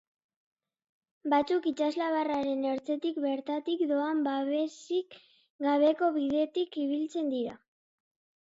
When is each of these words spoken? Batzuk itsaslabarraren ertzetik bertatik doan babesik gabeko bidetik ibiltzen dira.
Batzuk 1.33 1.67
itsaslabarraren 1.71 2.65
ertzetik 2.69 3.19
bertatik 3.27 3.83
doan 3.93 4.25
babesik 4.29 5.21
gabeko 5.67 6.11
bidetik 6.17 6.81
ibiltzen 6.87 7.31
dira. 7.37 7.59